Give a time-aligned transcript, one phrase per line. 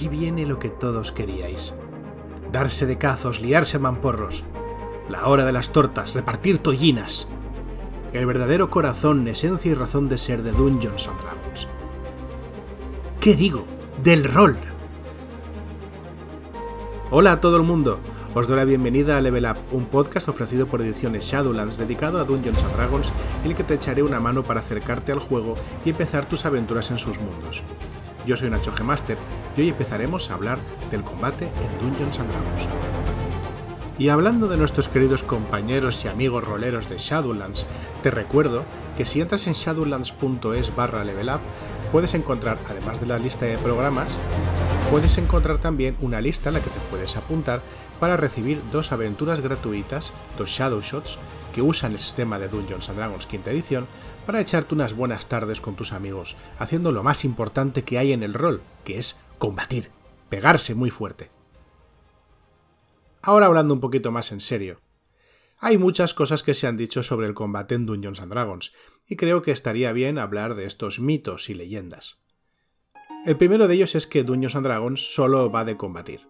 [0.00, 1.74] aquí viene lo que todos queríais.
[2.50, 4.44] Darse de cazos, liarse a mamporros.
[5.10, 7.28] La hora de las tortas, repartir tollinas.
[8.14, 11.68] El verdadero corazón, esencia y razón de ser de Dungeons and Dragons.
[13.20, 13.66] ¿Qué digo?
[14.02, 14.56] Del rol.
[17.10, 17.98] Hola a todo el mundo.
[18.32, 22.24] Os doy la bienvenida a Level Up, un podcast ofrecido por Ediciones Shadowlands dedicado a
[22.24, 23.12] Dungeons and Dragons,
[23.44, 26.90] en el que te echaré una mano para acercarte al juego y empezar tus aventuras
[26.90, 27.62] en sus mundos.
[28.26, 29.18] Yo soy Nacho Gemaster
[29.56, 30.58] y hoy empezaremos a hablar
[30.90, 32.68] del combate en Dungeons and Dragons.
[33.98, 37.66] Y hablando de nuestros queridos compañeros y amigos roleros de Shadowlands,
[38.02, 38.64] te recuerdo
[38.96, 41.40] que si entras en shadowlands.es barra levelup
[41.92, 44.18] puedes encontrar, además de la lista de programas,
[44.90, 47.60] puedes encontrar también una lista en la que te puedes apuntar
[47.98, 51.18] para recibir dos aventuras gratuitas, dos Shadow Shots,
[51.52, 53.86] que usan el sistema de Dungeons and Dragons quinta edición
[54.24, 58.22] para echarte unas buenas tardes con tus amigos, haciendo lo más importante que hay en
[58.22, 59.90] el rol, que es combatir,
[60.28, 61.30] pegarse muy fuerte.
[63.22, 64.80] Ahora hablando un poquito más en serio.
[65.58, 68.72] Hay muchas cosas que se han dicho sobre el combate en Dungeons and Dragons,
[69.08, 72.20] y creo que estaría bien hablar de estos mitos y leyendas.
[73.24, 76.28] El primero de ellos es que Dungeons and Dragons solo va de combatir.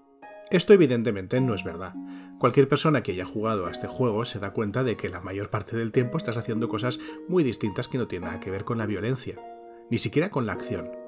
[0.53, 1.95] Esto evidentemente no es verdad.
[2.39, 5.51] Cualquier persona que haya jugado a este juego se da cuenta de que la mayor
[5.51, 8.79] parte del tiempo estás haciendo cosas muy distintas que no tienen nada que ver con
[8.79, 9.37] la violencia,
[9.91, 11.00] ni siquiera con la acción.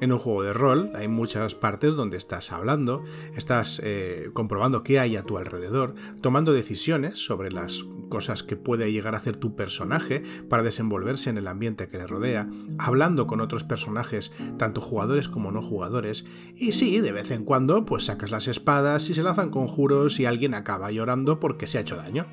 [0.00, 3.02] En un juego de rol hay muchas partes donde estás hablando,
[3.36, 8.92] estás eh, comprobando qué hay a tu alrededor, tomando decisiones sobre las cosas que puede
[8.92, 13.40] llegar a hacer tu personaje para desenvolverse en el ambiente que le rodea, hablando con
[13.40, 18.30] otros personajes, tanto jugadores como no jugadores, y sí, de vez en cuando, pues sacas
[18.30, 22.26] las espadas y se lanzan conjuros y alguien acaba llorando porque se ha hecho daño.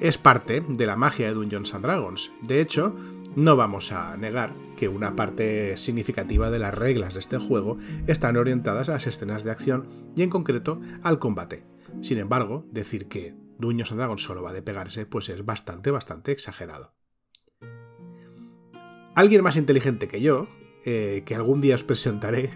[0.00, 2.32] Es parte de la magia de Dungeons and Dragons.
[2.42, 2.96] De hecho,
[3.36, 8.36] no vamos a negar que una parte significativa de las reglas de este juego están
[8.36, 11.64] orientadas a las escenas de acción y en concreto al combate.
[12.02, 16.32] Sin embargo, decir que Dungeons and Dragons solo va de pegarse pues es bastante, bastante
[16.32, 16.94] exagerado.
[19.14, 20.48] Alguien más inteligente que yo,
[20.84, 22.50] eh, que algún día os presentaré,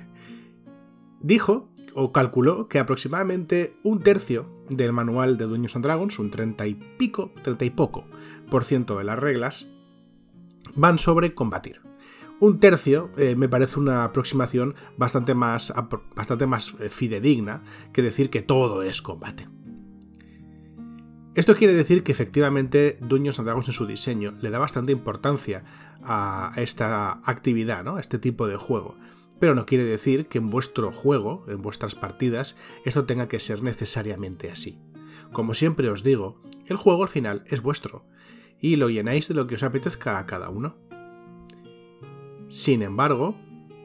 [1.21, 6.67] dijo o calculó que aproximadamente un tercio del manual de Dungeons and Dragons, un 30
[6.67, 8.05] y pico, 30 y poco
[8.51, 9.69] por ciento de las reglas,
[10.75, 11.81] van sobre combatir.
[12.41, 17.63] Un tercio eh, me parece una aproximación bastante más, eh, fidedigna
[17.93, 19.49] que decir que todo es combate.
[21.35, 25.65] Esto quiere decir que efectivamente Dungeons and Dragons en su diseño le da bastante importancia
[26.03, 27.97] a esta actividad, ¿no?
[27.97, 28.97] a este tipo de juego.
[29.41, 33.65] Pero no quiere decir que en vuestro juego, en vuestras partidas, esto tenga que ser
[33.65, 34.79] necesariamente así.
[35.33, 38.05] Como siempre os digo, el juego al final es vuestro
[38.61, 40.77] y lo llenáis de lo que os apetezca a cada uno.
[42.49, 43.37] Sin embargo,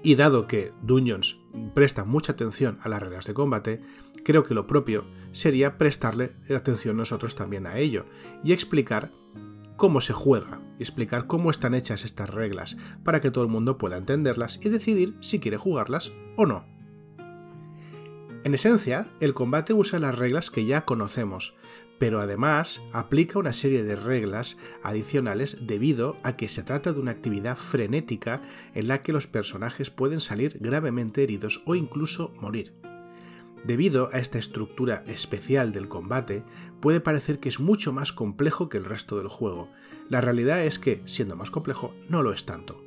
[0.03, 1.39] y dado que Dungeons
[1.73, 3.81] presta mucha atención a las reglas de combate,
[4.23, 8.05] creo que lo propio sería prestarle atención nosotros también a ello
[8.43, 9.11] y explicar
[9.75, 13.97] cómo se juega, explicar cómo están hechas estas reglas para que todo el mundo pueda
[13.97, 16.65] entenderlas y decidir si quiere jugarlas o no.
[18.43, 21.57] En esencia, el combate usa las reglas que ya conocemos,
[21.99, 27.11] pero además aplica una serie de reglas adicionales debido a que se trata de una
[27.11, 28.41] actividad frenética
[28.73, 32.73] en la que los personajes pueden salir gravemente heridos o incluso morir.
[33.65, 36.43] Debido a esta estructura especial del combate,
[36.79, 39.69] puede parecer que es mucho más complejo que el resto del juego.
[40.07, 42.81] La realidad es que, siendo más complejo, no lo es tanto.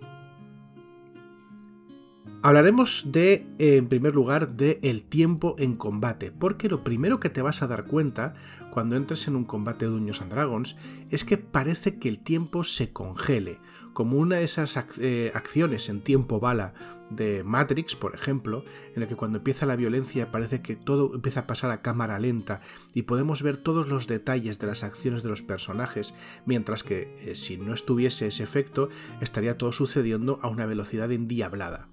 [2.45, 7.41] Hablaremos de, en primer lugar, de el tiempo en combate, porque lo primero que te
[7.41, 8.35] vas a dar cuenta
[8.73, 10.77] cuando entres en un combate de Dungeons and Dragons
[11.11, 13.59] es que parece que el tiempo se congele,
[13.93, 16.73] como una de esas eh, acciones en tiempo bala
[17.11, 21.41] de Matrix, por ejemplo, en la que cuando empieza la violencia parece que todo empieza
[21.41, 22.63] a pasar a cámara lenta
[22.95, 26.15] y podemos ver todos los detalles de las acciones de los personajes,
[26.47, 28.89] mientras que eh, si no estuviese ese efecto
[29.21, 31.91] estaría todo sucediendo a una velocidad endiablada.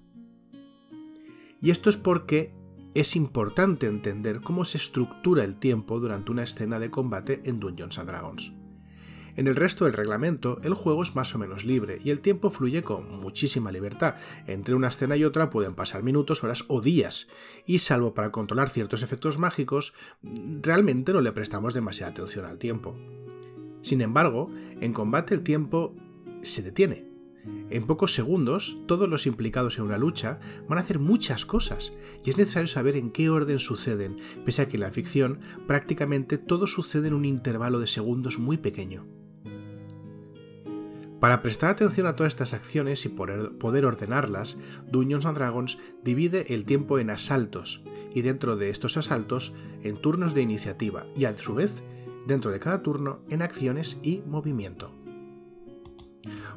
[1.60, 2.58] Y esto es porque
[2.94, 7.96] es importante entender cómo se estructura el tiempo durante una escena de combate en Dungeons
[8.04, 8.52] Dragons.
[9.36, 12.50] En el resto del reglamento, el juego es más o menos libre y el tiempo
[12.50, 14.16] fluye con muchísima libertad.
[14.46, 17.28] Entre una escena y otra pueden pasar minutos, horas o días,
[17.64, 22.94] y salvo para controlar ciertos efectos mágicos, realmente no le prestamos demasiada atención al tiempo.
[23.82, 24.50] Sin embargo,
[24.80, 25.94] en combate el tiempo
[26.42, 27.09] se detiene,
[27.70, 31.92] en pocos segundos, todos los implicados en una lucha van a hacer muchas cosas,
[32.24, 36.38] y es necesario saber en qué orden suceden, pese a que en la ficción prácticamente
[36.38, 39.06] todo sucede en un intervalo de segundos muy pequeño.
[41.20, 44.58] Para prestar atención a todas estas acciones y poder ordenarlas,
[44.90, 47.84] Dungeons and Dragons divide el tiempo en asaltos
[48.14, 49.52] y dentro de estos asaltos
[49.82, 51.82] en turnos de iniciativa y a su vez
[52.26, 54.99] dentro de cada turno en acciones y movimiento.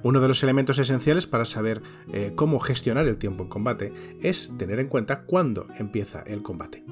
[0.01, 1.81] Uno de los elementos esenciales para saber
[2.12, 6.83] eh, cómo gestionar el tiempo en combate es tener en cuenta cuándo empieza el combate.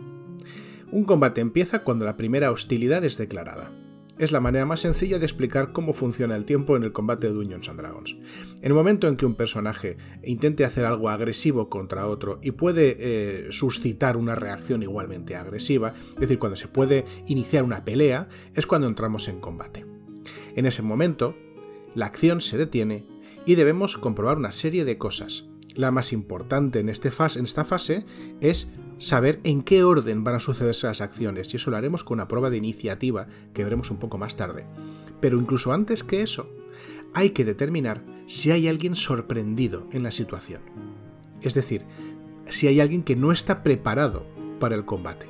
[0.91, 3.71] Un combate empieza cuando la primera hostilidad es declarada.
[4.17, 7.33] Es la manera más sencilla de explicar cómo funciona el tiempo en el combate de
[7.33, 8.17] Dungeons and Dragons.
[8.61, 12.97] En el momento en que un personaje intente hacer algo agresivo contra otro y puede
[12.99, 18.67] eh, suscitar una reacción igualmente agresiva, es decir, cuando se puede iniciar una pelea, es
[18.67, 19.85] cuando entramos en combate.
[20.55, 21.35] En ese momento,
[21.95, 23.05] la acción se detiene
[23.45, 25.45] y debemos comprobar una serie de cosas.
[25.73, 28.05] La más importante en, este en esta fase
[28.41, 32.15] es saber en qué orden van a sucederse las acciones, y eso lo haremos con
[32.15, 34.65] una prueba de iniciativa que veremos un poco más tarde.
[35.21, 36.49] Pero incluso antes que eso,
[37.13, 40.61] hay que determinar si hay alguien sorprendido en la situación.
[41.41, 41.85] Es decir,
[42.49, 44.25] si hay alguien que no está preparado
[44.59, 45.27] para el combate.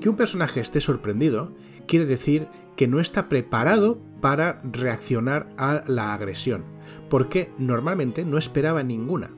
[0.00, 1.54] Que un personaje esté sorprendido
[1.86, 6.64] quiere decir que no está preparado para reaccionar a la agresión,
[7.10, 9.28] porque normalmente no esperaba ninguna.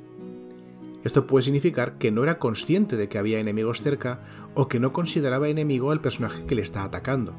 [1.03, 4.21] Esto puede significar que no era consciente de que había enemigos cerca
[4.55, 7.35] o que no consideraba enemigo al personaje que le está atacando.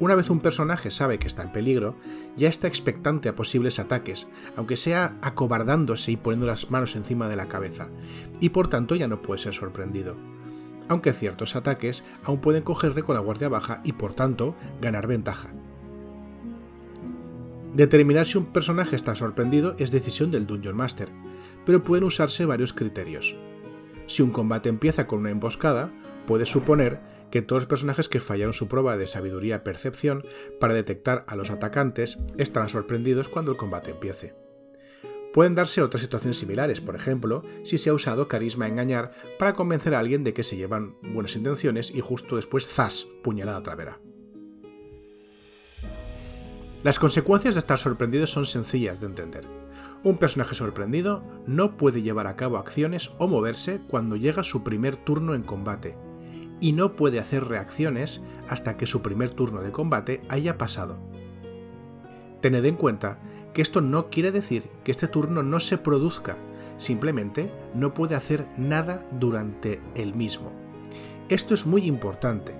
[0.00, 1.94] Una vez un personaje sabe que está en peligro,
[2.36, 7.36] ya está expectante a posibles ataques, aunque sea acobardándose y poniendo las manos encima de
[7.36, 7.88] la cabeza,
[8.40, 10.16] y por tanto ya no puede ser sorprendido
[10.88, 15.50] aunque ciertos ataques aún pueden cogerle con la guardia baja y por tanto ganar ventaja.
[17.74, 21.10] Determinar si un personaje está sorprendido es decisión del Dungeon Master,
[21.66, 23.36] pero pueden usarse varios criterios.
[24.06, 25.92] Si un combate empieza con una emboscada,
[26.26, 27.00] puede suponer
[27.30, 30.22] que todos los personajes que fallaron su prueba de sabiduría percepción
[30.58, 34.34] para detectar a los atacantes estarán sorprendidos cuando el combate empiece.
[35.34, 39.94] Pueden darse otras situaciones similares, por ejemplo, si se ha usado carisma engañar para convencer
[39.94, 43.06] a alguien de que se llevan buenas intenciones y justo después ¡zas!
[43.22, 44.00] puñalada travera.
[46.84, 49.44] Las consecuencias de estar sorprendido son sencillas de entender.
[50.04, 54.94] Un personaje sorprendido no puede llevar a cabo acciones o moverse cuando llega su primer
[54.94, 55.96] turno en combate,
[56.60, 60.98] y no puede hacer reacciones hasta que su primer turno de combate haya pasado.
[62.40, 63.18] Tened en cuenta
[63.54, 66.36] que esto no quiere decir que este turno no se produzca,
[66.76, 70.52] simplemente no puede hacer nada durante el mismo.
[71.28, 72.54] Esto es muy importante,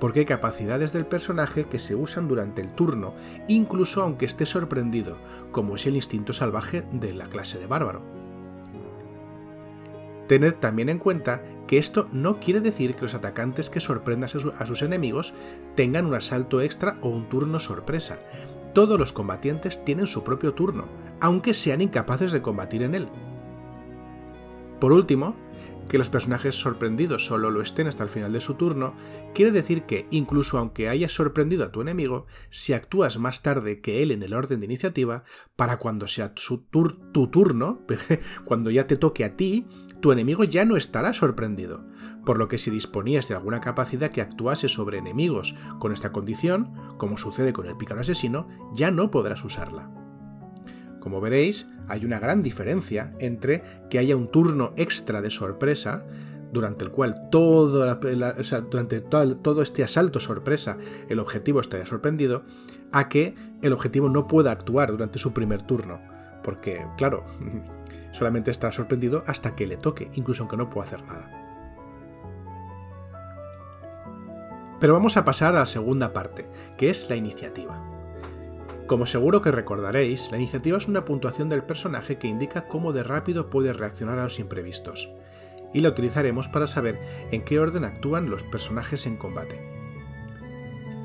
[0.00, 3.14] porque hay capacidades del personaje que se usan durante el turno,
[3.48, 5.18] incluso aunque esté sorprendido,
[5.50, 8.02] como es el instinto salvaje de la clase de bárbaro.
[10.28, 14.66] Tened también en cuenta que esto no quiere decir que los atacantes que sorprendan a
[14.66, 15.34] sus enemigos
[15.74, 18.18] tengan un asalto extra o un turno sorpresa,
[18.74, 20.84] todos los combatientes tienen su propio turno,
[21.20, 23.08] aunque sean incapaces de combatir en él.
[24.78, 25.34] Por último,
[25.88, 28.94] que los personajes sorprendidos solo lo estén hasta el final de su turno,
[29.34, 34.02] quiere decir que, incluso aunque hayas sorprendido a tu enemigo, si actúas más tarde que
[34.02, 35.24] él en el orden de iniciativa,
[35.56, 37.86] para cuando sea tu turno,
[38.44, 39.66] cuando ya te toque a ti,
[40.00, 41.84] tu enemigo ya no estará sorprendido,
[42.24, 46.96] por lo que si disponías de alguna capacidad que actuase sobre enemigos con esta condición,
[46.98, 49.97] como sucede con el pícaro asesino, ya no podrás usarla.
[51.00, 56.04] Como veréis, hay una gran diferencia entre que haya un turno extra de sorpresa,
[56.52, 57.94] durante el cual todo,
[58.70, 60.78] durante todo, este asalto sorpresa
[61.08, 62.44] el objetivo estaría sorprendido,
[62.92, 66.00] a que el objetivo no pueda actuar durante su primer turno.
[66.42, 67.24] Porque, claro,
[68.12, 71.44] solamente está sorprendido hasta que le toque, incluso aunque no pueda hacer nada.
[74.80, 77.97] Pero vamos a pasar a la segunda parte, que es la iniciativa.
[78.88, 83.02] Como seguro que recordaréis, la iniciativa es una puntuación del personaje que indica cómo de
[83.02, 85.12] rápido puede reaccionar a los imprevistos,
[85.74, 86.98] y la utilizaremos para saber
[87.30, 89.60] en qué orden actúan los personajes en combate.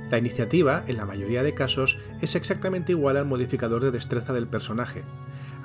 [0.10, 4.48] La iniciativa, en la mayoría de casos, es exactamente igual al modificador de destreza del
[4.48, 5.04] personaje,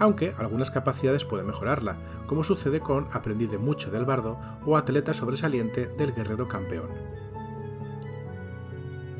[0.00, 5.14] aunque algunas capacidades pueden mejorarla, como sucede con Aprendiz de mucho del bardo o Atleta
[5.14, 6.90] sobresaliente del guerrero campeón.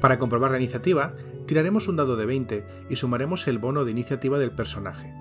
[0.00, 1.14] Para comprobar la iniciativa,
[1.48, 5.14] tiraremos un dado de 20 y sumaremos el bono de iniciativa del personaje.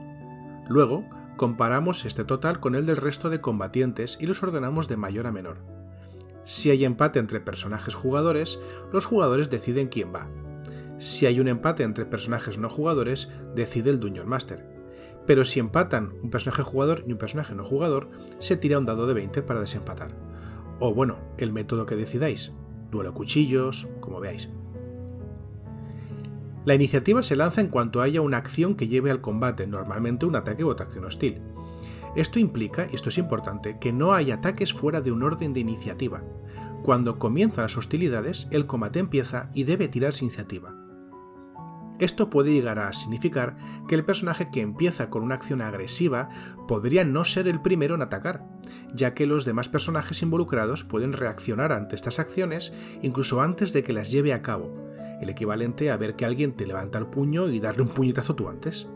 [0.67, 1.05] Luego,
[1.37, 5.31] comparamos este total con el del resto de combatientes y los ordenamos de mayor a
[5.31, 5.59] menor.
[6.43, 8.59] Si hay empate entre personajes jugadores,
[8.91, 10.27] los jugadores deciden quién va.
[10.97, 14.67] Si hay un empate entre personajes no jugadores, decide el Dungeon Master.
[15.25, 19.07] Pero si empatan un personaje jugador y un personaje no jugador, se tira un dado
[19.07, 20.11] de 20 para desempatar.
[20.79, 22.51] O bueno, el método que decidáis.
[22.91, 24.49] Duelo cuchillos, como veáis.
[26.67, 30.35] La iniciativa se lanza en cuanto haya una acción que lleve al combate, normalmente un
[30.35, 31.39] ataque o acción hostil.
[32.13, 35.61] Esto implica, y esto es importante, que no hay ataques fuera de un orden de
[35.61, 36.25] iniciativa.
[36.83, 40.75] Cuando comienzan las hostilidades, el combate empieza y debe tirarse iniciativa.
[41.99, 43.55] Esto puede llegar a significar
[43.87, 46.27] que el personaje que empieza con una acción agresiva
[46.67, 48.45] podría no ser el primero en atacar,
[48.93, 53.93] ya que los demás personajes involucrados pueden reaccionar ante estas acciones incluso antes de que
[53.93, 54.86] las lleve a cabo,
[55.21, 58.49] el equivalente a ver que alguien te levanta el puño y darle un puñetazo tú
[58.49, 58.87] antes.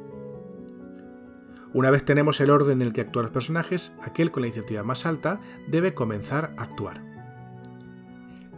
[1.73, 4.83] Una vez tenemos el orden en el que actúan los personajes, aquel con la iniciativa
[4.83, 7.03] más alta debe comenzar a actuar.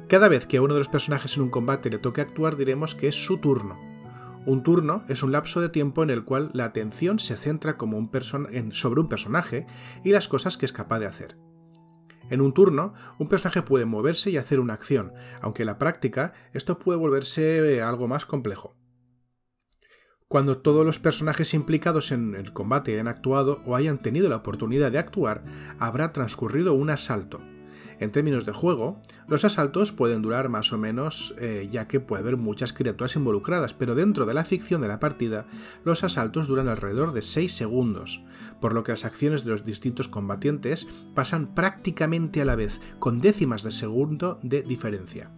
[0.07, 2.95] Cada vez que a uno de los personajes en un combate le toque actuar diremos
[2.95, 3.77] que es su turno,
[4.45, 8.99] un turno es un lapso de tiempo en el cual la atención se centra sobre
[8.99, 9.67] un personaje
[10.03, 11.42] y las cosas que es capaz de hacer.
[12.29, 16.33] En un turno, un personaje puede moverse y hacer una acción, aunque en la práctica
[16.53, 18.75] esto puede volverse algo más complejo.
[20.27, 24.91] Cuando todos los personajes implicados en el combate hayan actuado o hayan tenido la oportunidad
[24.91, 25.43] de actuar,
[25.77, 27.39] habrá transcurrido un asalto,
[28.03, 32.21] en términos de juego, los asaltos pueden durar más o menos eh, ya que puede
[32.21, 35.45] haber muchas criaturas involucradas, pero dentro de la ficción de la partida,
[35.83, 38.23] los asaltos duran alrededor de 6 segundos,
[38.59, 43.21] por lo que las acciones de los distintos combatientes pasan prácticamente a la vez, con
[43.21, 45.31] décimas de segundo de diferencia.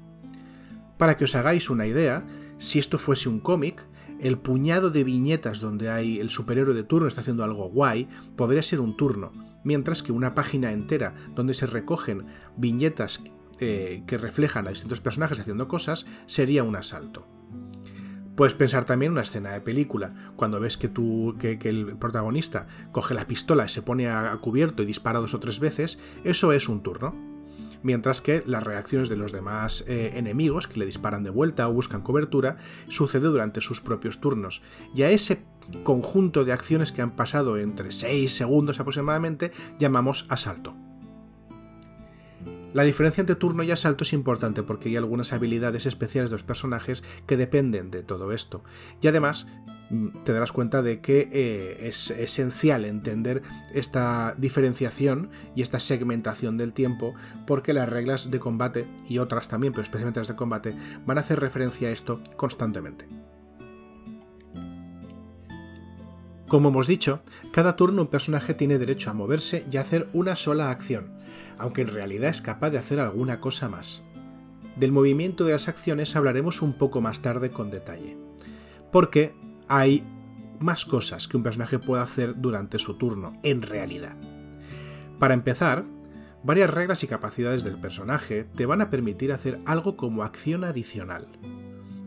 [0.98, 2.26] Para que os hagáis una idea,
[2.58, 3.86] si esto fuese un cómic,
[4.20, 8.08] el puñado de viñetas donde hay el superhéroe de turno está haciendo algo guay
[8.38, 9.34] podría ser un turno,
[9.66, 13.26] mientras que una página entera donde se recogen viñetas
[13.60, 17.28] eh, que reflejan a distintos personajes haciendo cosas sería un asalto.
[18.38, 23.14] Puedes pensar también una escena de película, cuando ves que, tú, que, el protagonista coge
[23.14, 26.68] la pistola y se pone a cubierto y dispara dos o tres veces, eso es
[26.68, 27.35] un turno
[27.86, 31.74] mientras que las reacciones de los demás eh, enemigos que le disparan de vuelta o
[31.74, 32.58] buscan cobertura
[32.90, 34.64] sucede durante sus propios turnos.
[34.96, 35.44] Y a ese
[35.84, 40.76] conjunto de acciones que han pasado entre 6 segundos aproximadamente llamamos asalto.
[42.74, 46.44] La diferencia entre turno y asalto es importante porque hay algunas habilidades especiales de los
[46.44, 48.64] personajes que dependen de todo esto.
[49.00, 49.48] Y además
[50.24, 56.74] te darás cuenta de que eh, es esencial entender esta diferenciación y esta segmentación del
[56.74, 57.14] tiempo
[57.46, 60.76] porque las reglas de combate y otras también, pero especialmente las de combate,
[61.06, 63.08] van a hacer referencia a esto constantemente.
[66.48, 70.36] Como hemos dicho, cada turno un personaje tiene derecho a moverse y a hacer una
[70.36, 71.12] sola acción,
[71.58, 74.04] aunque en realidad es capaz de hacer alguna cosa más.
[74.76, 78.18] Del movimiento de las acciones hablaremos un poco más tarde con detalle.
[78.92, 79.34] Porque
[79.68, 80.04] hay
[80.60, 84.16] más cosas que un personaje puede hacer durante su turno, en realidad.
[85.20, 85.84] Para empezar,
[86.44, 91.28] varias reglas y capacidades del personaje te van a permitir hacer algo como acción adicional.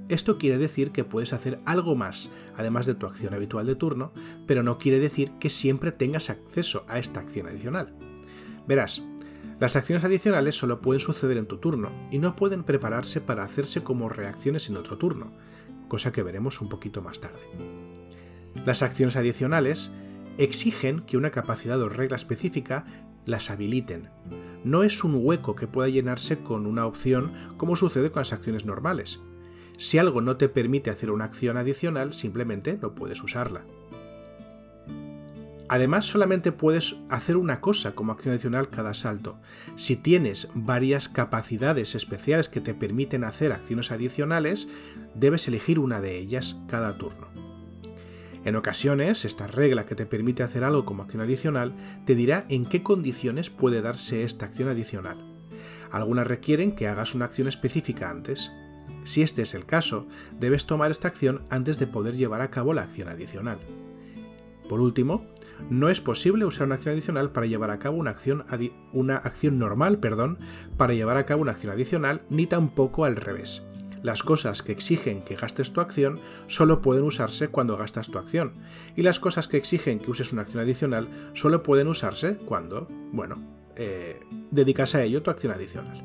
[0.08, 4.12] Esto quiere decir que puedes hacer algo más, además de tu acción habitual de turno,
[4.46, 7.92] pero no quiere decir que siempre tengas acceso a esta acción adicional.
[8.66, 9.02] Verás,
[9.60, 13.82] las acciones adicionales solo pueden suceder en tu turno y no pueden prepararse para hacerse
[13.82, 15.32] como reacciones en otro turno,
[15.88, 17.40] cosa que veremos un poquito más tarde.
[18.64, 19.90] Las acciones adicionales
[20.36, 22.86] exigen que una capacidad o regla específica
[23.24, 24.10] las habiliten.
[24.64, 28.64] No es un hueco que pueda llenarse con una opción como sucede con las acciones
[28.64, 29.20] normales.
[29.76, 33.64] Si algo no te permite hacer una acción adicional, simplemente no puedes usarla.
[35.68, 39.38] Además, solamente puedes hacer una cosa como acción adicional cada salto.
[39.76, 44.68] Si tienes varias capacidades especiales que te permiten hacer acciones adicionales,
[45.14, 47.28] debes elegir una de ellas cada turno.
[48.44, 51.74] En ocasiones, esta regla que te permite hacer algo como acción adicional
[52.06, 55.18] te dirá en qué condiciones puede darse esta acción adicional.
[55.90, 58.50] Algunas requieren que hagas una acción específica antes.
[59.04, 60.06] Si este es el caso,
[60.38, 63.58] debes tomar esta acción antes de poder llevar a cabo la acción adicional.
[64.68, 65.26] Por último,
[65.70, 70.38] no es posible usar una acción adicional para llevar a cabo una acción, normal, perdón,
[70.76, 73.64] para llevar a cabo una acción adicional, ni tampoco al revés.
[74.02, 78.54] Las cosas que exigen que gastes tu acción solo pueden usarse cuando gastas tu acción,
[78.96, 83.42] y las cosas que exigen que uses una acción adicional solo pueden usarse cuando, bueno,
[83.76, 86.04] eh, dedicas a ello tu acción adicional.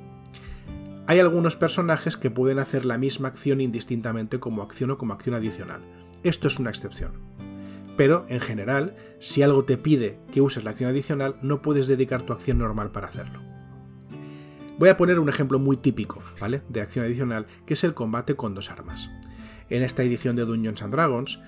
[1.06, 5.36] Hay algunos personajes que pueden hacer la misma acción indistintamente como acción o como acción
[5.36, 5.82] adicional.
[6.24, 7.12] Esto es una excepción
[7.96, 12.22] pero en general, si algo te pide que uses la acción adicional, no puedes dedicar
[12.22, 13.42] tu acción normal para hacerlo.
[14.80, 16.64] Voy a poner un ejemplo muy típico, ¿vale?
[16.70, 19.10] De acción adicional, que es el combate con dos armas.
[19.70, 21.40] En esta edición de Dungeons and Dragons,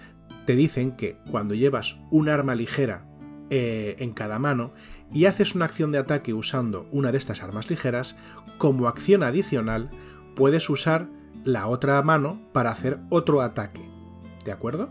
[0.45, 3.07] te dicen que cuando llevas un arma ligera
[3.49, 4.73] eh, en cada mano
[5.11, 8.15] y haces una acción de ataque usando una de estas armas ligeras,
[8.57, 9.89] como acción adicional
[10.35, 11.07] puedes usar
[11.43, 13.95] la otra mano para hacer otro ataque
[14.45, 14.89] ¿de acuerdo?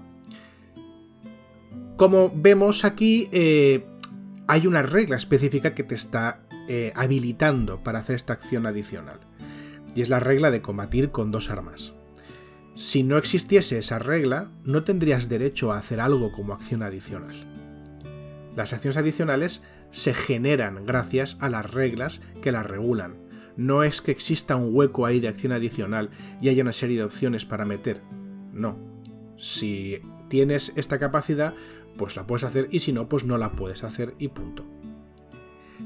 [1.96, 3.86] Como vemos aquí, eh,
[4.48, 9.20] hay una regla específica que te está eh, habilitando para hacer esta acción adicional.
[9.94, 11.94] Y es la regla de combatir con dos armas.
[12.74, 17.36] Si no existiese esa regla, no tendrías derecho a hacer algo como acción adicional.
[18.56, 23.14] Las acciones adicionales se generan gracias a las reglas que las regulan.
[23.56, 26.10] No es que exista un hueco ahí de acción adicional
[26.40, 28.02] y haya una serie de opciones para meter.
[28.52, 28.76] No.
[29.36, 31.54] Si tienes esta capacidad,
[31.96, 34.64] pues la puedes hacer y si no, pues no la puedes hacer y punto.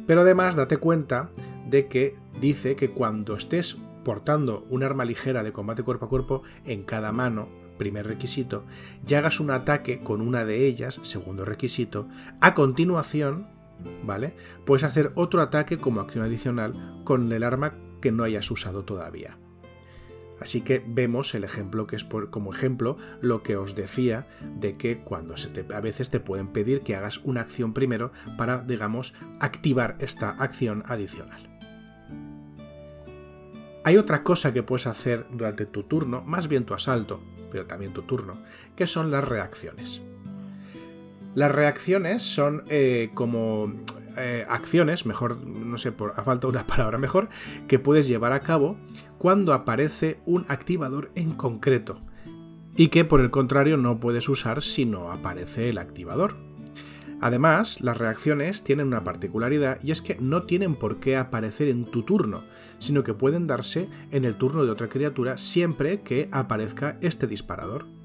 [0.06, 1.30] Pero además date cuenta
[1.68, 6.42] de que dice que cuando estés portando un arma ligera de combate cuerpo a cuerpo
[6.64, 8.64] en cada mano, primer requisito,
[9.06, 12.08] y hagas un ataque con una de ellas, segundo requisito,
[12.40, 13.48] a continuación,
[14.04, 14.34] ¿vale?
[14.64, 16.72] Puedes hacer otro ataque como acción adicional
[17.04, 19.38] con el arma que no hayas usado todavía.
[20.40, 24.26] Así que vemos el ejemplo que es como ejemplo lo que os decía
[24.60, 28.12] de que cuando se te, a veces te pueden pedir que hagas una acción primero
[28.36, 31.48] para, digamos, activar esta acción adicional.
[33.84, 37.92] Hay otra cosa que puedes hacer durante tu turno, más bien tu asalto, pero también
[37.92, 38.34] tu turno,
[38.76, 40.02] que son las reacciones.
[41.34, 43.72] Las reacciones son eh, como
[44.18, 47.28] eh, acciones, mejor, no sé, por, falta una palabra mejor,
[47.66, 48.76] que puedes llevar a cabo
[49.18, 51.98] cuando aparece un activador en concreto
[52.76, 56.36] y que por el contrario no puedes usar si no aparece el activador.
[57.20, 61.84] Además, las reacciones tienen una particularidad y es que no tienen por qué aparecer en
[61.84, 62.44] tu turno,
[62.78, 67.97] sino que pueden darse en el turno de otra criatura siempre que aparezca este disparador.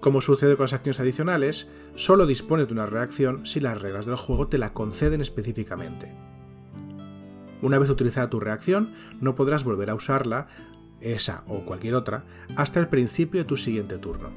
[0.00, 4.16] Como sucede con las acciones adicionales, solo dispones de una reacción si las reglas del
[4.16, 6.14] juego te la conceden específicamente.
[7.62, 10.48] Una vez utilizada tu reacción, no podrás volver a usarla,
[11.00, 12.24] esa o cualquier otra,
[12.56, 14.30] hasta el principio de tu siguiente turno.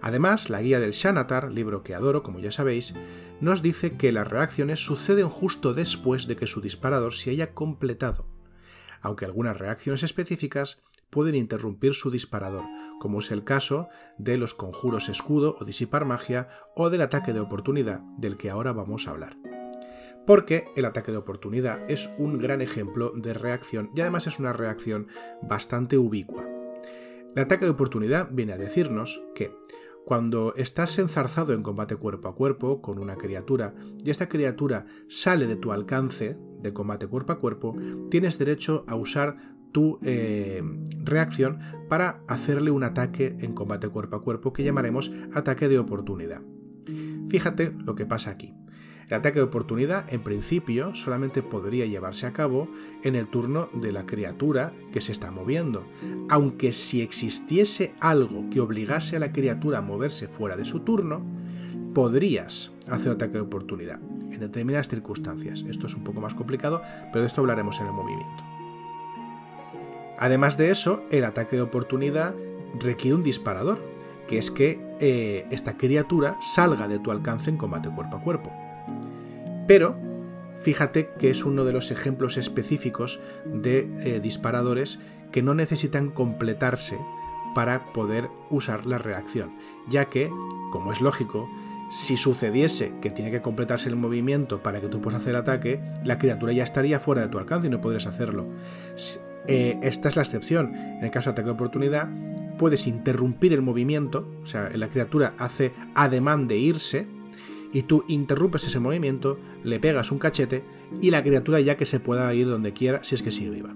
[0.00, 2.94] Además, la guía del Shanatar, libro que adoro, como ya sabéis,
[3.40, 8.26] nos dice que las reacciones suceden justo después de que su disparador se haya completado,
[9.00, 12.64] aunque algunas reacciones específicas pueden interrumpir su disparador,
[12.98, 17.40] como es el caso de los conjuros escudo o disipar magia o del ataque de
[17.40, 19.36] oportunidad del que ahora vamos a hablar.
[20.26, 24.52] Porque el ataque de oportunidad es un gran ejemplo de reacción y además es una
[24.52, 25.08] reacción
[25.42, 26.48] bastante ubicua.
[27.34, 29.54] El ataque de oportunidad viene a decirnos que
[30.06, 35.48] cuando estás enzarzado en combate cuerpo a cuerpo con una criatura y esta criatura sale
[35.48, 37.76] de tu alcance de combate cuerpo a cuerpo,
[38.08, 40.62] tienes derecho a usar tu eh,
[41.04, 46.42] reacción para hacerle un ataque en combate cuerpo a cuerpo que llamaremos ataque de oportunidad.
[47.28, 48.54] Fíjate lo que pasa aquí.
[49.08, 52.68] El ataque de oportunidad, en principio, solamente podría llevarse a cabo
[53.04, 55.86] en el turno de la criatura que se está moviendo,
[56.28, 61.24] aunque si existiese algo que obligase a la criatura a moverse fuera de su turno,
[61.94, 64.00] podrías hacer ataque de oportunidad
[64.32, 65.64] en determinadas circunstancias.
[65.68, 68.55] Esto es un poco más complicado, pero de esto hablaremos en el movimiento.
[70.18, 72.34] Además de eso, el ataque de oportunidad
[72.78, 73.78] requiere un disparador,
[74.28, 78.52] que es que eh, esta criatura salga de tu alcance en combate cuerpo a cuerpo.
[79.66, 79.96] Pero
[80.56, 85.00] fíjate que es uno de los ejemplos específicos de eh, disparadores
[85.32, 86.98] que no necesitan completarse
[87.54, 89.56] para poder usar la reacción,
[89.88, 90.30] ya que,
[90.72, 91.48] como es lógico,
[91.90, 96.18] si sucediese que tiene que completarse el movimiento para que tú puedas hacer ataque, la
[96.18, 98.46] criatura ya estaría fuera de tu alcance y no podrías hacerlo.
[99.48, 100.74] Eh, esta es la excepción.
[100.74, 102.08] En el caso de ataque de oportunidad,
[102.58, 107.06] puedes interrumpir el movimiento, o sea, la criatura hace ademán de irse,
[107.72, 110.64] y tú interrumpes ese movimiento, le pegas un cachete,
[111.00, 113.74] y la criatura ya que se pueda ir donde quiera si es que sigue viva.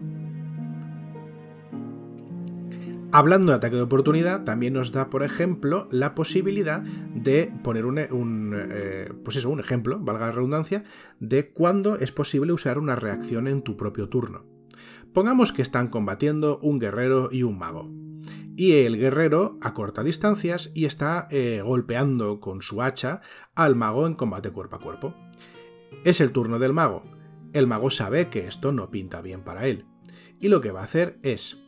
[3.13, 7.99] Hablando de ataque de oportunidad, también nos da, por ejemplo, la posibilidad de poner un,
[7.99, 10.85] eh, pues eso, un ejemplo, valga la redundancia,
[11.19, 14.45] de cuándo es posible usar una reacción en tu propio turno.
[15.13, 17.91] Pongamos que están combatiendo un guerrero y un mago.
[18.57, 23.21] Y el guerrero acorta distancias y está eh, golpeando con su hacha
[23.57, 25.15] al mago en combate cuerpo a cuerpo.
[26.05, 27.03] Es el turno del mago.
[27.53, 29.87] El mago sabe que esto no pinta bien para él.
[30.39, 31.59] Y lo que va a hacer es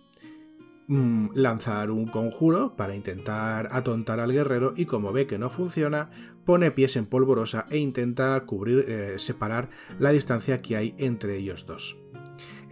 [0.87, 6.11] mm, lanzar un conjuro para intentar atontar al guerrero y como ve que no funciona,
[6.44, 11.66] pone pies en polvorosa e intenta cubrir, eh, separar la distancia que hay entre ellos
[11.66, 11.96] dos.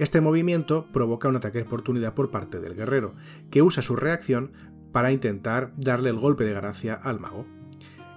[0.01, 3.13] Este movimiento provoca un ataque de oportunidad por parte del guerrero,
[3.51, 4.53] que usa su reacción
[4.93, 7.45] para intentar darle el golpe de gracia al mago.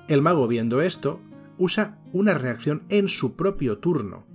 [0.08, 1.20] El mago viendo esto,
[1.58, 4.26] usa una reacción en su propio turno,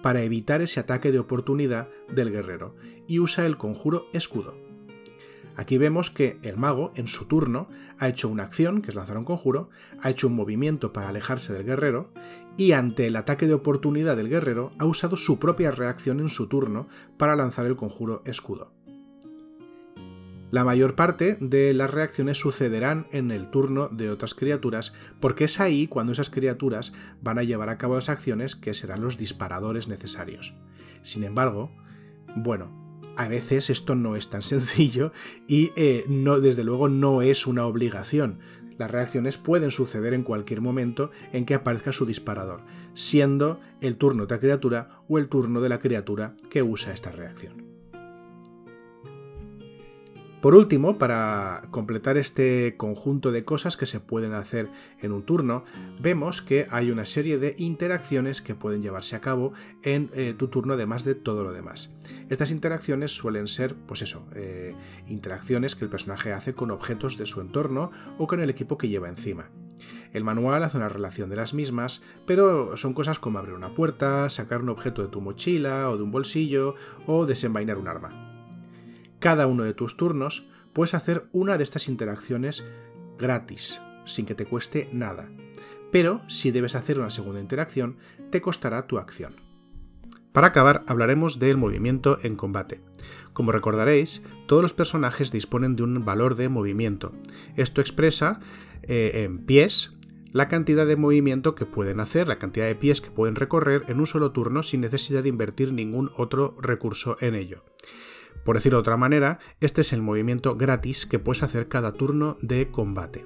[0.00, 2.76] para evitar ese ataque de oportunidad del guerrero,
[3.08, 4.61] y usa el conjuro escudo.
[5.56, 9.18] Aquí vemos que el mago, en su turno, ha hecho una acción, que es lanzar
[9.18, 12.12] un conjuro, ha hecho un movimiento para alejarse del guerrero,
[12.56, 16.46] y ante el ataque de oportunidad del guerrero, ha usado su propia reacción en su
[16.46, 18.72] turno para lanzar el conjuro escudo.
[20.50, 25.60] La mayor parte de las reacciones sucederán en el turno de otras criaturas, porque es
[25.60, 29.88] ahí cuando esas criaturas van a llevar a cabo las acciones que serán los disparadores
[29.88, 30.54] necesarios.
[31.00, 31.70] Sin embargo,
[32.36, 32.81] bueno,
[33.16, 35.12] a veces esto no es tan sencillo
[35.46, 38.40] y eh, no, desde luego no es una obligación.
[38.78, 42.62] Las reacciones pueden suceder en cualquier momento en que aparezca su disparador,
[42.94, 47.12] siendo el turno de la criatura o el turno de la criatura que usa esta
[47.12, 47.71] reacción.
[50.42, 54.68] Por último, para completar este conjunto de cosas que se pueden hacer
[55.00, 55.62] en un turno,
[56.00, 59.52] vemos que hay una serie de interacciones que pueden llevarse a cabo
[59.84, 61.94] en eh, tu turno además de todo lo demás.
[62.28, 64.74] Estas interacciones suelen ser, pues eso, eh,
[65.06, 68.88] interacciones que el personaje hace con objetos de su entorno o con el equipo que
[68.88, 69.48] lleva encima.
[70.12, 74.28] El manual hace una relación de las mismas, pero son cosas como abrir una puerta,
[74.28, 76.74] sacar un objeto de tu mochila o de un bolsillo
[77.06, 78.31] o desenvainar un arma
[79.22, 82.64] cada uno de tus turnos puedes hacer una de estas interacciones
[83.20, 85.30] gratis, sin que te cueste nada.
[85.92, 87.98] Pero si debes hacer una segunda interacción,
[88.30, 89.34] te costará tu acción.
[90.32, 92.80] Para acabar, hablaremos del movimiento en combate.
[93.32, 97.12] Como recordaréis, todos los personajes disponen de un valor de movimiento.
[97.56, 98.40] Esto expresa
[98.82, 99.94] eh, en pies
[100.32, 104.00] la cantidad de movimiento que pueden hacer, la cantidad de pies que pueden recorrer en
[104.00, 107.62] un solo turno sin necesidad de invertir ningún otro recurso en ello.
[108.44, 112.36] Por decirlo de otra manera, este es el movimiento gratis que puedes hacer cada turno
[112.42, 113.24] de combate.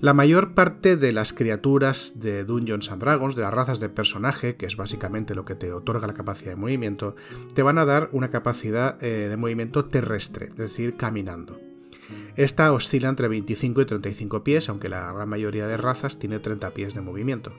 [0.00, 4.54] La mayor parte de las criaturas de Dungeons and Dragons, de las razas de personaje,
[4.54, 7.16] que es básicamente lo que te otorga la capacidad de movimiento,
[7.52, 11.60] te van a dar una capacidad eh, de movimiento terrestre, es decir, caminando.
[12.36, 16.70] Esta oscila entre 25 y 35 pies, aunque la gran mayoría de razas tiene 30
[16.74, 17.52] pies de movimiento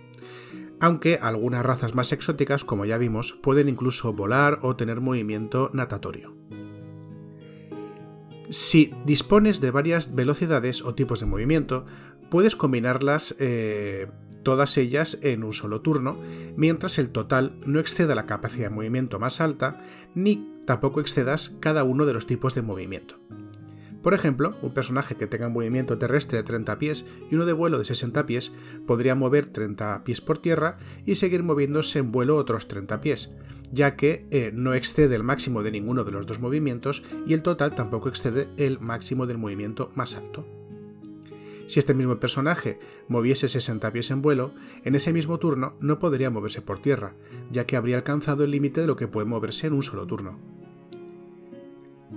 [0.79, 6.35] aunque algunas razas más exóticas, como ya vimos, pueden incluso volar o tener movimiento natatorio.
[8.49, 11.85] Si dispones de varias velocidades o tipos de movimiento,
[12.29, 14.07] puedes combinarlas eh,
[14.43, 16.17] todas ellas en un solo turno,
[16.55, 19.79] mientras el total no exceda la capacidad de movimiento más alta,
[20.15, 23.19] ni tampoco excedas cada uno de los tipos de movimiento.
[24.01, 27.53] Por ejemplo, un personaje que tenga un movimiento terrestre de 30 pies y uno de
[27.53, 28.53] vuelo de 60 pies
[28.87, 33.35] podría mover 30 pies por tierra y seguir moviéndose en vuelo otros 30 pies,
[33.73, 37.41] ya que eh, no excede el máximo de ninguno de los dos movimientos y el
[37.41, 40.47] total tampoco excede el máximo del movimiento más alto.
[41.67, 44.53] Si este mismo personaje moviese 60 pies en vuelo,
[44.85, 47.13] en ese mismo turno no podría moverse por tierra,
[47.51, 50.58] ya que habría alcanzado el límite de lo que puede moverse en un solo turno.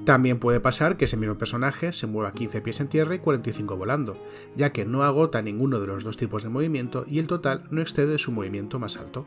[0.04, 3.76] También puede pasar que ese mismo personaje se mueva 15 pies en tierra y 45
[3.76, 4.16] volando,
[4.56, 7.80] ya que no agota ninguno de los dos tipos de movimiento y el total no
[7.80, 9.26] excede su movimiento más alto.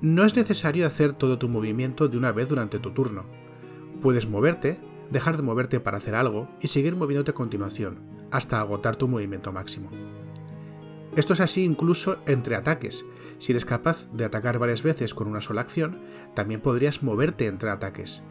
[0.00, 3.24] No es necesario hacer todo tu movimiento de una vez durante tu turno.
[4.00, 7.98] Puedes moverte, dejar de moverte para hacer algo y seguir moviéndote a continuación,
[8.30, 9.90] hasta agotar tu movimiento máximo.
[11.16, 13.04] Esto es así incluso entre ataques.
[13.40, 15.96] Si eres capaz de atacar varias veces con una sola acción,
[16.34, 18.22] también podrías moverte entre ataques.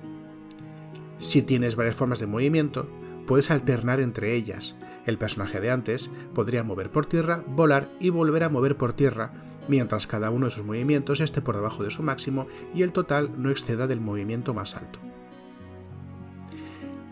[1.17, 2.87] Si tienes varias formas de movimiento,
[3.25, 4.77] puedes alternar entre ellas.
[5.07, 9.33] El personaje de antes podría mover por tierra, volar y volver a mover por tierra,
[9.67, 13.41] mientras cada uno de sus movimientos esté por debajo de su máximo y el total
[13.41, 14.99] no exceda del movimiento más alto.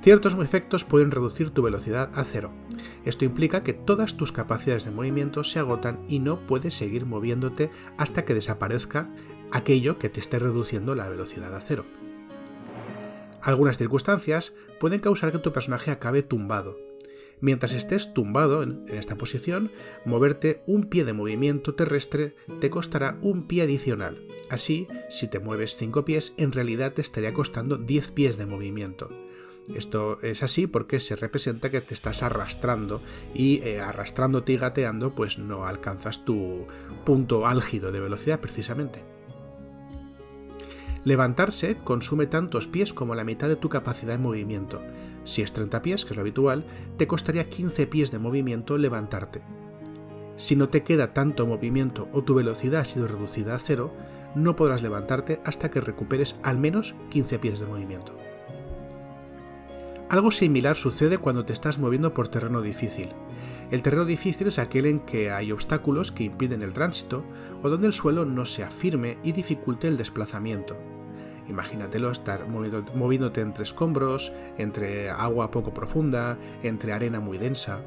[0.04, 2.52] Ciertos efectos pueden reducir tu velocidad a cero.
[3.06, 7.70] Esto implica que todas tus capacidades de movimiento se agotan y no puedes seguir moviéndote
[7.98, 9.08] hasta que desaparezca
[9.52, 11.86] aquello que te esté reduciendo la velocidad a cero.
[13.42, 16.76] Algunas circunstancias pueden causar que tu personaje acabe tumbado.
[17.40, 19.72] Mientras estés tumbado en, esta posición,
[20.06, 24.20] moverte un pie de movimiento terrestre te costará un pie adicional.
[24.50, 29.08] Así, si te mueves 5 pies, en realidad te estaría costando 10 pies de movimiento.
[29.76, 33.02] Esto es así porque se representa que te estás arrastrando
[33.34, 36.68] y eh, arrastrándote y gateando pues no alcanzas tu
[37.06, 39.04] punto álgido de velocidad precisamente.
[41.04, 44.82] Levantarse consume tantos pies como la mitad de tu capacidad de movimiento.
[45.26, 46.66] Si es 30 pies, que es lo habitual,
[46.98, 49.42] te costaría 15 pies de movimiento levantarte.
[50.38, 53.94] Si no te queda tanto movimiento o tu velocidad ha sido reducida a cero,
[54.36, 58.27] no podrás levantarte hasta que recuperes al menos 15 pies de movimiento.
[60.10, 63.10] Algo similar sucede cuando te estás moviendo por terreno difícil.
[63.72, 67.26] El terreno difícil es aquel en que hay obstáculos que impiden el tránsito
[67.62, 70.78] o donde el suelo no sea firme y dificulte el desplazamiento.
[71.50, 77.82] Imagínatelo estar moviéndote entre escombros, entre agua poco profunda, entre arena muy densa.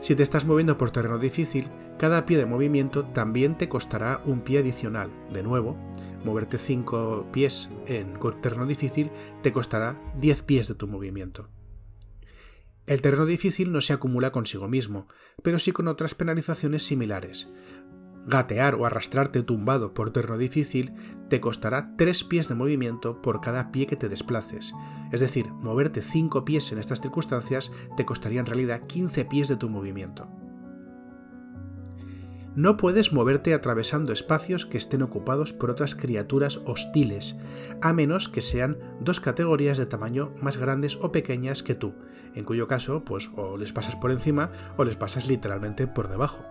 [0.00, 1.66] Si te estás moviendo por terreno difícil,
[1.98, 5.10] cada pie de movimiento también te costará un pie adicional.
[5.30, 5.76] De nuevo,
[6.24, 9.10] moverte 5 pies en terreno difícil
[9.42, 11.48] te costará 10 pies de tu movimiento.
[12.86, 15.08] El terreno difícil no se acumula consigo mismo,
[15.42, 17.52] pero sí con otras penalizaciones similares.
[18.26, 20.92] Gatear o arrastrarte tumbado por terreno difícil
[21.28, 24.72] te costará 3 pies de movimiento por cada pie que te desplaces.
[25.12, 29.56] Es decir, moverte 5 pies en estas circunstancias te costaría en realidad 15 pies de
[29.56, 30.28] tu movimiento
[32.54, 37.36] no puedes moverte atravesando espacios que estén ocupados por otras criaturas hostiles,
[37.80, 41.94] a menos que sean dos categorías de tamaño más grandes o pequeñas que tú,
[42.34, 46.44] en cuyo caso, pues o les pasas por encima o les pasas literalmente por debajo.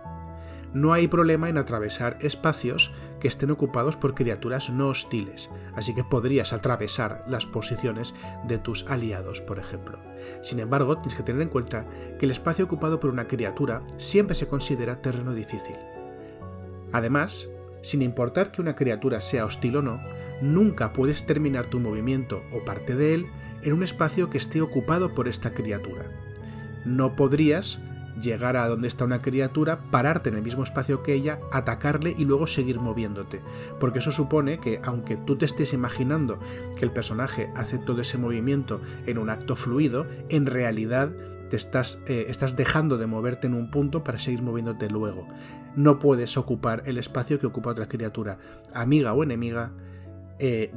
[0.74, 6.04] No hay problema en atravesar espacios que estén ocupados por criaturas no hostiles, así que
[6.04, 8.14] podrías atravesar las posiciones
[8.46, 9.98] de tus aliados, por ejemplo.
[10.42, 11.86] Sin embargo, tienes que tener en cuenta
[12.18, 15.76] que el espacio ocupado por una criatura siempre se considera terreno difícil.
[16.92, 17.48] Además,
[17.82, 20.00] sin importar que una criatura sea hostil o no,
[20.42, 23.26] nunca puedes terminar tu movimiento o parte de él
[23.62, 26.10] en un espacio que esté ocupado por esta criatura.
[26.84, 27.82] No podrías
[28.20, 32.24] llegar a donde está una criatura, pararte en el mismo espacio que ella, atacarle y
[32.24, 33.42] luego seguir moviéndote.
[33.80, 36.38] Porque eso supone que, aunque tú te estés imaginando
[36.76, 41.12] que el personaje hace todo ese movimiento en un acto fluido, en realidad
[41.50, 45.26] te estás, eh, dejando de moverte en un punto para seguir moviéndote luego.
[45.76, 48.38] No puedes ocupar el espacio que ocupa otra criatura,
[48.74, 49.72] amiga o enemiga.
[50.40, 50.72] Eh,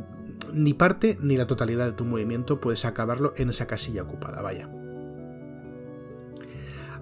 [0.54, 4.70] ni parte ni la totalidad de tu movimiento puedes acabarlo en esa casilla ocupada, vaya.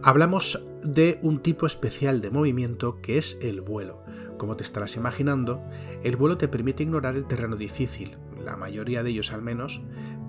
[0.02, 4.02] Hablamos de un tipo especial de movimiento que es el vuelo.
[4.38, 5.62] Como te estarás imaginando,
[6.04, 9.82] el vuelo te permite ignorar el terreno difícil, la mayoría de ellos al menos,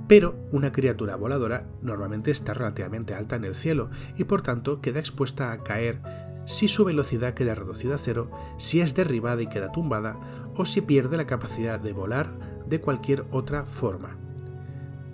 [0.09, 4.99] pero una criatura voladora normalmente está relativamente alta en el cielo y por tanto queda
[4.99, 6.01] expuesta a caer
[6.47, 8.29] si su velocidad queda reducida a cero,
[8.59, 10.19] si es derribada y queda tumbada,
[10.57, 12.29] o si pierde la capacidad de volar
[12.67, 14.19] de cualquier otra forma.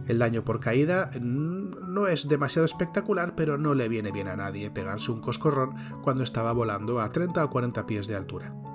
[0.06, 4.36] El daño por caída mm, no es demasiado espectacular, pero no le viene bien a
[4.36, 8.65] nadie pegarse un coscorrón cuando estaba volando a 30 o 40 pies de altura.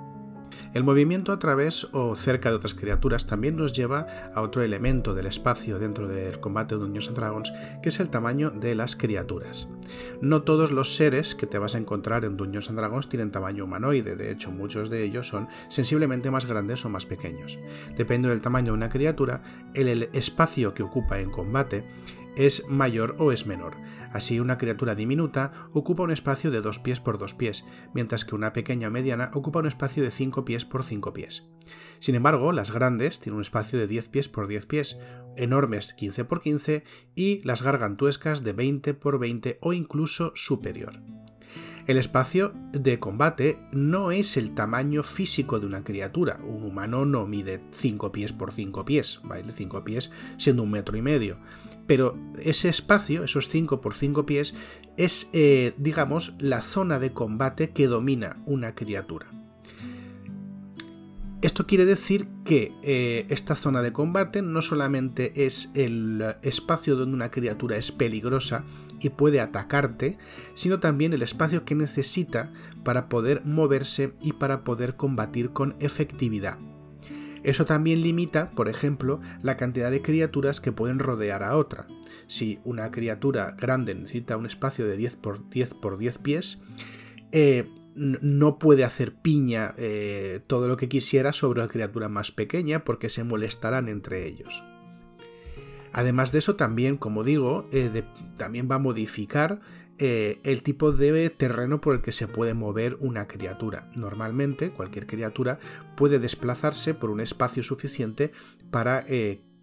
[0.74, 5.14] El movimiento a través o cerca de otras criaturas también nos lleva a otro elemento
[5.14, 9.68] del espacio dentro del combate de Dungeons Dragons, que es el tamaño de las criaturas.
[10.20, 14.16] No todos los seres que te vas a encontrar en Dungeons Dragons tienen tamaño humanoide,
[14.16, 17.58] de hecho muchos de ellos son sensiblemente más grandes o más pequeños.
[17.96, 19.42] Depende del tamaño de una criatura,
[19.74, 21.84] el espacio que ocupa en combate
[22.36, 23.76] es mayor o es menor.
[24.12, 27.64] Así una criatura diminuta ocupa un espacio de 2 pies por 2 pies,
[27.94, 31.48] mientras que una pequeña o mediana ocupa un espacio de 5 pies por 5 pies.
[32.00, 34.98] Sin embargo, las grandes tienen un espacio de 10 pies por 10 pies,
[35.36, 41.00] enormes 15 por 15 y las gargantuescas de 20 por 20 o incluso superior.
[41.88, 46.38] El espacio de combate no es el tamaño físico de una criatura.
[46.44, 49.52] Un humano no mide 5 pies por 5 pies, ¿vale?
[49.52, 51.38] 5 pies siendo un metro y medio.
[51.86, 54.54] Pero ese espacio, esos 5 por 5 pies,
[54.96, 59.26] es, eh, digamos, la zona de combate que domina una criatura.
[61.42, 67.16] Esto quiere decir que eh, esta zona de combate no solamente es el espacio donde
[67.16, 68.64] una criatura es peligrosa
[69.00, 70.18] y puede atacarte,
[70.54, 72.52] sino también el espacio que necesita
[72.84, 76.58] para poder moverse y para poder combatir con efectividad.
[77.42, 81.86] Eso también limita, por ejemplo, la cantidad de criaturas que pueden rodear a otra.
[82.28, 86.62] Si una criatura grande necesita un espacio de 10 por 10 por 10 pies,
[87.32, 92.84] eh, no puede hacer piña eh, todo lo que quisiera sobre una criatura más pequeña
[92.84, 94.62] porque se molestarán entre ellos.
[95.92, 98.02] Además de eso, también, como digo, eh,
[98.38, 99.60] también va a modificar
[99.98, 103.90] eh, el tipo de terreno por el que se puede mover una criatura.
[103.94, 105.58] Normalmente, cualquier criatura
[105.96, 108.32] puede desplazarse por un espacio suficiente
[108.70, 109.04] para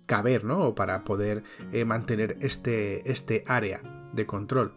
[0.06, 0.60] caber, ¿no?
[0.60, 1.44] O para poder
[1.86, 3.82] mantener este, este área
[4.14, 4.74] de control.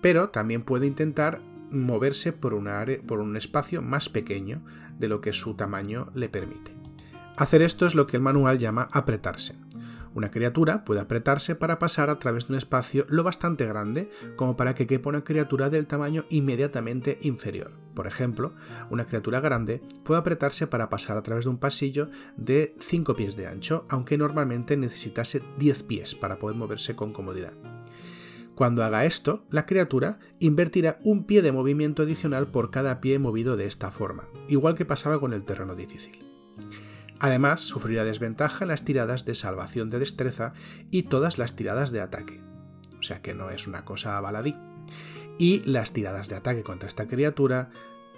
[0.00, 4.62] Pero también puede intentar moverse por un espacio más pequeño
[4.98, 6.72] de lo que su tamaño le permite.
[7.36, 9.54] Hacer esto es lo que el manual llama apretarse.
[10.14, 14.56] Una criatura puede apretarse para pasar a través de un espacio lo bastante grande como
[14.56, 17.72] para que quepa una criatura del tamaño inmediatamente inferior.
[17.94, 18.54] Por ejemplo,
[18.90, 23.36] una criatura grande puede apretarse para pasar a través de un pasillo de 5 pies
[23.36, 27.54] de ancho, aunque normalmente necesitase 10 pies para poder moverse con comodidad.
[28.54, 33.56] Cuando haga esto, la criatura invertirá un pie de movimiento adicional por cada pie movido
[33.56, 36.18] de esta forma, igual que pasaba con el terreno difícil.
[37.22, 40.54] Además, sufrirá desventaja en las tiradas de salvación de destreza
[40.90, 42.40] y todas las tiradas de ataque.
[42.98, 44.56] O sea que no es una cosa baladí.
[45.38, 47.70] Y las tiradas de ataque contra esta criatura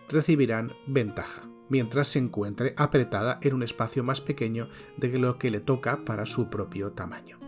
[0.09, 5.61] recibirán ventaja, mientras se encuentre apretada en un espacio más pequeño de lo que le
[5.61, 7.39] toca para su propio tamaño.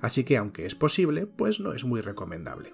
[0.00, 2.72] Así que aunque es posible, pues no es muy recomendable.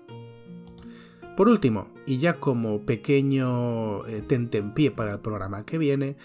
[1.37, 6.17] Por último, y ya como pequeño eh, tentempié para el programa que viene,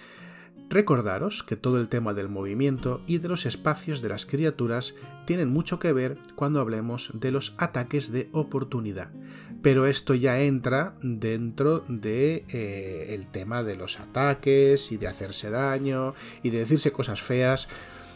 [0.70, 4.96] Recordaros que todo el tema del movimiento y de los espacios de las criaturas
[5.26, 9.12] tienen mucho que ver cuando hablemos de los ataques de oportunidad,
[9.62, 15.50] pero esto ya entra dentro de eh, el tema de los ataques y de hacerse
[15.50, 17.70] daño y de decirse cosas feas,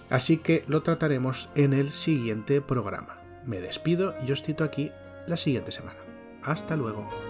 [0.09, 3.21] así que lo trataremos en el siguiente programa.
[3.45, 4.91] Me despido y os cito aquí
[5.27, 5.99] la siguiente semana.
[6.41, 7.26] Hasta luego.